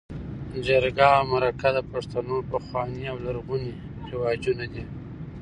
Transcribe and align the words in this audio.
جرګه 0.65 1.07
او 1.17 1.23
مرکه 1.31 1.69
د 1.77 1.79
پښتنو 1.91 2.35
پخواني 2.51 3.03
او 3.11 3.17
لرغوني 3.25 3.73
رواجونه 4.11 4.65
دي. 4.73 4.83